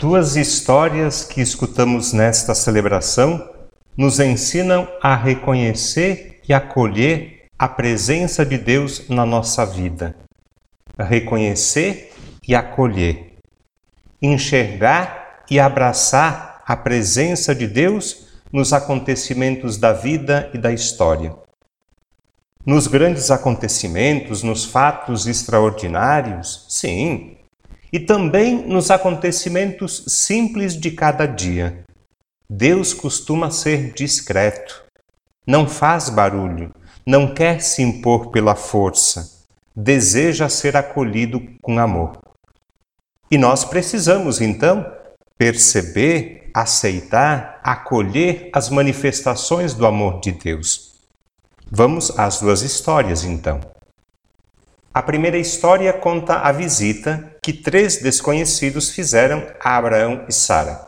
Duas 0.00 0.34
histórias 0.34 1.24
que 1.24 1.42
escutamos 1.42 2.14
nesta 2.14 2.54
celebração 2.54 3.50
nos 3.94 4.18
ensinam 4.18 4.88
a 5.02 5.14
reconhecer 5.14 6.40
e 6.48 6.54
acolher 6.54 7.44
a 7.58 7.68
presença 7.68 8.42
de 8.46 8.56
Deus 8.56 9.10
na 9.10 9.26
nossa 9.26 9.66
vida. 9.66 10.16
reconhecer 10.98 12.14
e 12.48 12.54
acolher. 12.54 13.36
Enxergar 14.22 15.44
e 15.50 15.60
abraçar 15.60 16.62
a 16.66 16.74
presença 16.74 17.54
de 17.54 17.66
Deus 17.66 18.26
nos 18.50 18.72
acontecimentos 18.72 19.76
da 19.76 19.92
vida 19.92 20.50
e 20.54 20.56
da 20.58 20.72
história. 20.72 21.36
Nos 22.64 22.86
grandes 22.86 23.30
acontecimentos, 23.30 24.42
nos 24.42 24.64
fatos 24.64 25.26
extraordinários, 25.26 26.64
sim, 26.70 27.36
e 27.92 27.98
também 27.98 28.66
nos 28.66 28.90
acontecimentos 28.90 30.04
simples 30.06 30.74
de 30.74 30.90
cada 30.90 31.26
dia. 31.26 31.84
Deus 32.48 32.92
costuma 32.92 33.50
ser 33.50 33.92
discreto, 33.92 34.84
não 35.46 35.68
faz 35.68 36.08
barulho, 36.08 36.72
não 37.06 37.32
quer 37.32 37.60
se 37.60 37.82
impor 37.82 38.30
pela 38.30 38.54
força, 38.54 39.44
deseja 39.74 40.48
ser 40.48 40.76
acolhido 40.76 41.40
com 41.62 41.78
amor. 41.78 42.18
E 43.30 43.38
nós 43.38 43.64
precisamos, 43.64 44.40
então, 44.40 44.84
perceber, 45.38 46.50
aceitar, 46.52 47.60
acolher 47.62 48.50
as 48.52 48.68
manifestações 48.68 49.72
do 49.72 49.86
amor 49.86 50.20
de 50.20 50.32
Deus. 50.32 50.94
Vamos 51.70 52.10
às 52.18 52.40
duas 52.40 52.62
histórias, 52.62 53.22
então. 53.24 53.60
A 54.92 55.00
primeira 55.00 55.38
história 55.38 55.92
conta 55.92 56.40
a 56.40 56.50
visita 56.50 57.36
que 57.40 57.52
três 57.52 57.98
desconhecidos 57.98 58.90
fizeram 58.90 59.46
a 59.62 59.76
Abraão 59.76 60.24
e 60.28 60.32
Sara. 60.32 60.84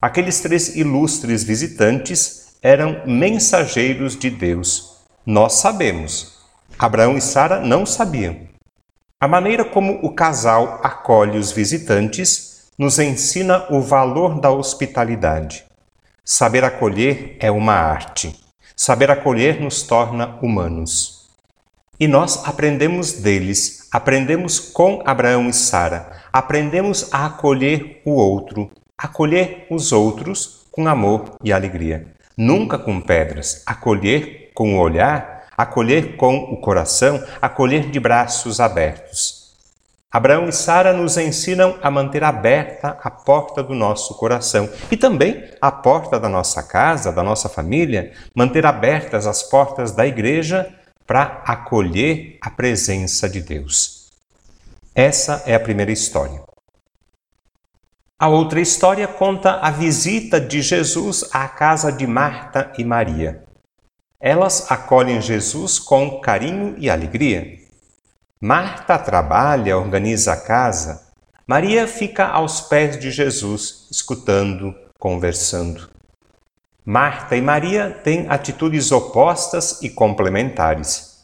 Aqueles 0.00 0.40
três 0.40 0.74
ilustres 0.74 1.44
visitantes 1.44 2.54
eram 2.62 3.02
mensageiros 3.06 4.18
de 4.18 4.30
Deus. 4.30 5.02
Nós 5.26 5.54
sabemos. 5.54 6.38
Abraão 6.78 7.18
e 7.18 7.20
Sara 7.20 7.60
não 7.60 7.84
sabiam. 7.84 8.48
A 9.20 9.28
maneira 9.28 9.62
como 9.62 9.98
o 10.02 10.14
casal 10.14 10.80
acolhe 10.82 11.36
os 11.36 11.52
visitantes 11.52 12.70
nos 12.78 12.98
ensina 12.98 13.66
o 13.68 13.82
valor 13.82 14.40
da 14.40 14.50
hospitalidade. 14.50 15.66
Saber 16.24 16.64
acolher 16.64 17.36
é 17.40 17.50
uma 17.50 17.74
arte. 17.74 18.34
Saber 18.74 19.10
acolher 19.10 19.60
nos 19.60 19.82
torna 19.82 20.38
humanos. 20.40 21.17
E 22.00 22.06
nós 22.06 22.46
aprendemos 22.46 23.14
deles, 23.14 23.88
aprendemos 23.90 24.60
com 24.60 25.02
Abraão 25.04 25.48
e 25.48 25.52
Sara, 25.52 26.12
aprendemos 26.32 27.12
a 27.12 27.26
acolher 27.26 28.00
o 28.04 28.12
outro, 28.12 28.70
acolher 28.96 29.66
os 29.68 29.90
outros 29.90 30.64
com 30.70 30.86
amor 30.86 31.34
e 31.42 31.52
alegria. 31.52 32.06
Nunca 32.36 32.78
com 32.78 33.00
pedras, 33.00 33.64
acolher 33.66 34.52
com 34.54 34.76
o 34.76 34.78
olhar, 34.78 35.48
acolher 35.56 36.16
com 36.16 36.36
o 36.36 36.58
coração, 36.58 37.20
acolher 37.42 37.90
de 37.90 37.98
braços 37.98 38.60
abertos. 38.60 39.48
Abraão 40.10 40.48
e 40.48 40.52
Sara 40.52 40.92
nos 40.92 41.16
ensinam 41.16 41.76
a 41.82 41.90
manter 41.90 42.22
aberta 42.22 42.96
a 43.02 43.10
porta 43.10 43.60
do 43.60 43.74
nosso 43.74 44.14
coração 44.14 44.68
e 44.88 44.96
também 44.96 45.50
a 45.60 45.72
porta 45.72 46.18
da 46.18 46.28
nossa 46.28 46.62
casa, 46.62 47.10
da 47.10 47.24
nossa 47.24 47.48
família, 47.48 48.12
manter 48.34 48.64
abertas 48.64 49.26
as 49.26 49.42
portas 49.42 49.90
da 49.90 50.06
igreja 50.06 50.77
para 51.08 51.42
acolher 51.46 52.36
a 52.38 52.50
presença 52.50 53.30
de 53.30 53.40
Deus. 53.40 54.10
Essa 54.94 55.42
é 55.46 55.54
a 55.54 55.60
primeira 55.60 55.90
história. 55.90 56.42
A 58.20 58.28
outra 58.28 58.60
história 58.60 59.08
conta 59.08 59.52
a 59.52 59.70
visita 59.70 60.38
de 60.38 60.60
Jesus 60.60 61.30
à 61.32 61.48
casa 61.48 61.90
de 61.90 62.06
Marta 62.06 62.70
e 62.76 62.84
Maria. 62.84 63.42
Elas 64.20 64.70
acolhem 64.70 65.22
Jesus 65.22 65.78
com 65.78 66.20
carinho 66.20 66.74
e 66.76 66.90
alegria. 66.90 67.56
Marta 68.38 68.98
trabalha, 68.98 69.78
organiza 69.78 70.34
a 70.34 70.36
casa. 70.36 71.08
Maria 71.46 71.88
fica 71.88 72.26
aos 72.26 72.60
pés 72.60 72.98
de 72.98 73.10
Jesus, 73.10 73.88
escutando, 73.90 74.74
conversando. 74.98 75.88
Marta 76.90 77.36
e 77.36 77.42
Maria 77.42 77.90
têm 78.02 78.24
atitudes 78.30 78.90
opostas 78.90 79.82
e 79.82 79.90
complementares. 79.90 81.18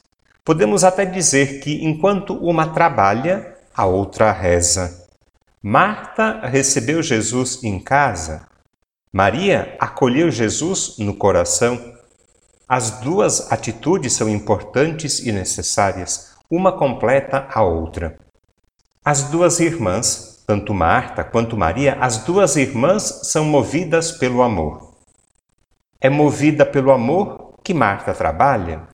Podemos 0.44 0.84
até 0.84 1.06
dizer 1.06 1.60
que 1.60 1.82
enquanto 1.82 2.34
uma 2.34 2.66
trabalha, 2.66 3.56
a 3.74 3.86
outra 3.86 4.30
reza. 4.30 5.08
Marta 5.62 6.46
recebeu 6.46 7.02
Jesus 7.02 7.64
em 7.64 7.80
casa. 7.80 8.46
Maria 9.10 9.74
acolheu 9.80 10.30
Jesus 10.30 10.96
no 10.98 11.14
coração. 11.14 11.94
As 12.68 13.00
duas 13.00 13.50
atitudes 13.50 14.12
são 14.12 14.28
importantes 14.28 15.18
e 15.20 15.32
necessárias, 15.32 16.34
uma 16.50 16.72
completa 16.72 17.48
a 17.50 17.62
outra. 17.62 18.18
As 19.02 19.30
duas 19.30 19.60
irmãs, 19.60 20.44
tanto 20.46 20.74
Marta 20.74 21.24
quanto 21.24 21.56
Maria, 21.56 21.96
as 22.02 22.18
duas 22.18 22.54
irmãs 22.54 23.20
são 23.22 23.46
movidas 23.46 24.12
pelo 24.12 24.42
amor. 24.42 24.83
É 26.04 26.10
movida 26.10 26.66
pelo 26.66 26.92
amor 26.92 27.54
que 27.64 27.72
Marta 27.72 28.12
trabalha? 28.12 28.86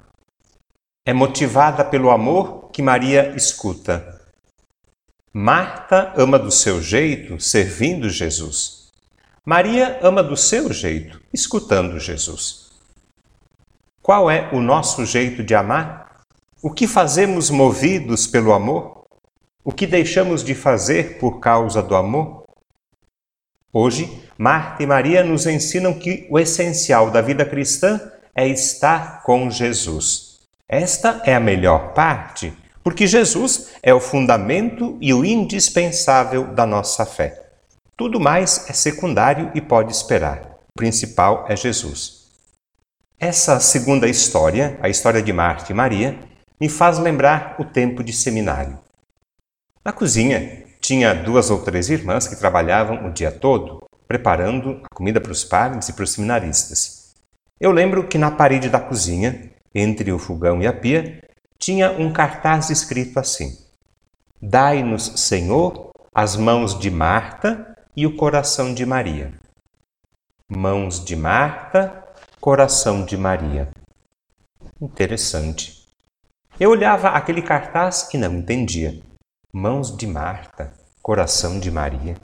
É 1.05 1.13
motivada 1.13 1.85
pelo 1.85 2.09
amor 2.09 2.71
que 2.71 2.81
Maria 2.81 3.35
escuta? 3.35 4.21
Marta 5.33 6.13
ama 6.17 6.39
do 6.39 6.53
seu 6.53 6.81
jeito, 6.81 7.41
servindo 7.41 8.09
Jesus. 8.09 8.93
Maria 9.45 9.99
ama 10.03 10.23
do 10.23 10.37
seu 10.37 10.73
jeito, 10.73 11.21
escutando 11.33 11.99
Jesus. 11.99 12.71
Qual 14.01 14.31
é 14.31 14.49
o 14.53 14.61
nosso 14.61 15.05
jeito 15.05 15.43
de 15.43 15.53
amar? 15.53 16.23
O 16.63 16.71
que 16.71 16.87
fazemos 16.87 17.51
movidos 17.51 18.25
pelo 18.29 18.53
amor? 18.53 19.05
O 19.65 19.73
que 19.73 19.85
deixamos 19.85 20.45
de 20.45 20.55
fazer 20.55 21.19
por 21.19 21.41
causa 21.41 21.83
do 21.83 21.97
amor? 21.97 22.40
Hoje, 23.73 24.21
Marta 24.37 24.83
e 24.83 24.87
Maria 24.87 25.23
nos 25.23 25.47
ensinam 25.47 25.95
que 25.95 26.27
o 26.29 26.39
essencial 26.39 27.11
da 27.11 27.21
vida 27.21 27.45
cristã 27.45 28.01
é 28.35 28.49
estar 28.49 29.23
com 29.23 29.49
Jesus. 29.49 30.41
Esta 30.69 31.23
é 31.25 31.35
a 31.35 31.41
melhor 31.41 31.95
parte, 31.95 32.53
porque 32.83 33.07
Jesus 33.07 33.69
é 33.83 33.95
o 33.95 34.01
fundamento 34.01 34.99
e 35.01 35.15
o 35.15 35.25
indispensável 35.25 36.49
da 36.49 36.67
nossa 36.67 37.07
fé. 37.07 37.49
Tudo 37.97 38.19
mais 38.19 38.69
é 38.69 38.73
secundário 38.73 39.53
e 39.55 39.61
pode 39.61 39.93
esperar. 39.93 40.59
O 40.75 40.79
principal 40.79 41.45
é 41.49 41.55
Jesus. 41.55 42.29
Essa 43.19 43.61
segunda 43.61 44.09
história, 44.09 44.79
a 44.83 44.89
história 44.89 45.23
de 45.23 45.33
Marta 45.33 45.71
e 45.71 45.75
Maria, 45.75 46.19
me 46.61 46.69
faz 46.69 46.99
lembrar 46.99 47.57
o 47.59 47.65
tempo 47.65 48.03
de 48.03 48.13
seminário. 48.13 48.79
Na 49.85 49.93
cozinha, 49.93 50.65
tinha 50.81 51.15
duas 51.15 51.51
ou 51.51 51.63
três 51.63 51.91
irmãs 51.91 52.27
que 52.27 52.37
trabalhavam 52.37 53.07
o 53.07 53.13
dia 53.13 53.31
todo 53.31 53.81
preparando 54.11 54.81
a 54.83 54.93
comida 54.93 55.21
para 55.21 55.31
os 55.31 55.45
padres 55.45 55.89
e 55.89 55.93
para 55.93 56.03
os 56.03 56.11
seminaristas. 56.11 57.15
Eu 57.61 57.71
lembro 57.71 58.09
que 58.09 58.19
na 58.19 58.29
parede 58.29 58.69
da 58.69 58.81
cozinha, 58.81 59.53
entre 59.73 60.11
o 60.11 60.19
fogão 60.19 60.61
e 60.61 60.67
a 60.67 60.73
pia, 60.73 61.23
tinha 61.61 61.93
um 61.93 62.13
cartaz 62.13 62.71
escrito 62.71 63.21
assim: 63.21 63.57
Dai-nos, 64.43 65.13
Senhor, 65.15 65.91
as 66.13 66.35
mãos 66.35 66.77
de 66.77 66.91
Marta 66.91 67.73
e 67.97 68.05
o 68.05 68.17
coração 68.17 68.75
de 68.75 68.85
Maria. 68.85 69.33
Mãos 70.49 71.05
de 71.05 71.15
Marta, 71.15 72.05
coração 72.41 73.05
de 73.05 73.17
Maria. 73.17 73.69
Interessante. 74.81 75.87
Eu 76.59 76.71
olhava 76.71 77.11
aquele 77.11 77.43
cartaz 77.43 78.09
e 78.13 78.19
não 78.19 78.35
entendia. 78.35 79.01
Mãos 79.53 79.97
de 79.97 80.07
Marta, 80.07 80.73
coração 81.03 81.59
de 81.59 81.73
Maria. 81.73 82.15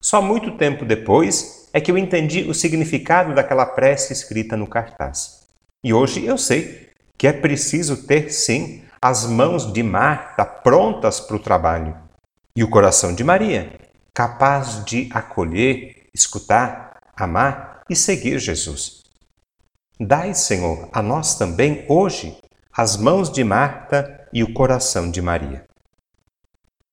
Só 0.00 0.22
muito 0.22 0.56
tempo 0.56 0.84
depois 0.84 1.68
é 1.72 1.80
que 1.80 1.90
eu 1.90 1.98
entendi 1.98 2.48
o 2.48 2.54
significado 2.54 3.34
daquela 3.34 3.66
prece 3.66 4.12
escrita 4.12 4.56
no 4.56 4.68
cartaz. 4.68 5.40
E 5.82 5.92
hoje 5.92 6.24
eu 6.24 6.38
sei 6.38 6.88
que 7.18 7.26
é 7.26 7.32
preciso 7.32 8.06
ter, 8.06 8.30
sim, 8.30 8.84
as 9.02 9.26
mãos 9.26 9.72
de 9.72 9.82
Marta 9.82 10.44
prontas 10.44 11.18
para 11.18 11.34
o 11.34 11.40
trabalho 11.40 11.96
e 12.54 12.62
o 12.62 12.70
coração 12.70 13.12
de 13.12 13.24
Maria, 13.24 13.72
capaz 14.14 14.84
de 14.84 15.08
acolher, 15.12 16.06
escutar, 16.14 16.96
amar 17.16 17.82
e 17.90 17.96
seguir 17.96 18.38
Jesus. 18.38 19.02
Dai, 19.98 20.32
Senhor, 20.34 20.88
a 20.92 21.02
nós 21.02 21.34
também 21.34 21.84
hoje 21.88 22.38
as 22.72 22.96
mãos 22.96 23.32
de 23.32 23.42
Marta 23.42 24.28
e 24.32 24.44
o 24.44 24.54
coração 24.54 25.10
de 25.10 25.20
Maria. 25.20 25.68